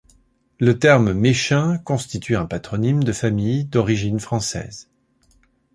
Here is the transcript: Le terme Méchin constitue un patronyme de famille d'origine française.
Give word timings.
Le 0.59 0.79
terme 0.79 1.13
Méchin 1.13 1.77
constitue 1.77 2.35
un 2.35 2.47
patronyme 2.47 3.03
de 3.03 3.11
famille 3.13 3.65
d'origine 3.65 4.19
française. 4.19 4.89